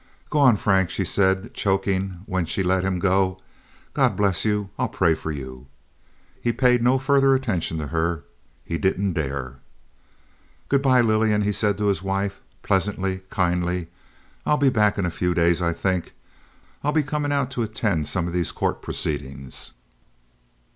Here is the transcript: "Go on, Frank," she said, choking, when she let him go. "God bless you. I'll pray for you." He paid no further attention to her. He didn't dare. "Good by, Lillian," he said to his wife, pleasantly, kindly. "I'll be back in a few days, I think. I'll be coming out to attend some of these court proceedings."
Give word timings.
"Go 0.31 0.39
on, 0.39 0.57
Frank," 0.57 0.89
she 0.89 1.05
said, 1.05 1.53
choking, 1.53 2.21
when 2.25 2.43
she 2.45 2.63
let 2.63 2.83
him 2.83 2.97
go. 2.97 3.39
"God 3.93 4.15
bless 4.15 4.43
you. 4.43 4.71
I'll 4.79 4.89
pray 4.89 5.13
for 5.13 5.29
you." 5.31 5.67
He 6.41 6.51
paid 6.51 6.81
no 6.81 6.97
further 6.97 7.35
attention 7.35 7.77
to 7.77 7.85
her. 7.85 8.23
He 8.65 8.79
didn't 8.79 9.13
dare. 9.13 9.59
"Good 10.69 10.81
by, 10.81 11.01
Lillian," 11.01 11.43
he 11.43 11.51
said 11.51 11.77
to 11.77 11.85
his 11.85 12.01
wife, 12.01 12.41
pleasantly, 12.63 13.19
kindly. 13.29 13.89
"I'll 14.43 14.57
be 14.57 14.69
back 14.69 14.97
in 14.97 15.05
a 15.05 15.11
few 15.11 15.35
days, 15.35 15.61
I 15.61 15.71
think. 15.71 16.13
I'll 16.83 16.91
be 16.91 17.03
coming 17.03 17.31
out 17.31 17.51
to 17.51 17.61
attend 17.61 18.07
some 18.07 18.25
of 18.25 18.33
these 18.33 18.51
court 18.51 18.81
proceedings." 18.81 19.69